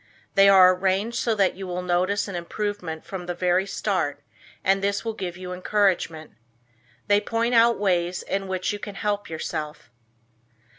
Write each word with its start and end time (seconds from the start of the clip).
They 0.33 0.49
are 0.49 0.73
arranged 0.73 1.17
so 1.17 1.35
that 1.35 1.53
you 1.53 1.67
will 1.67 1.83
notice 1.83 2.27
an 2.27 2.33
improvement 2.33 3.05
from 3.05 3.27
the 3.27 3.35
very 3.35 3.67
start, 3.67 4.19
and 4.63 4.81
this 4.83 5.05
will 5.05 5.13
give 5.13 5.37
you 5.37 5.53
encouragement. 5.53 6.31
They 7.05 7.21
point 7.21 7.53
out 7.53 7.77
ways 7.77 8.23
in 8.23 8.47
which 8.47 8.73
you 8.73 8.79
can 8.79 8.95
help 8.95 9.29
yourself. 9.29 9.91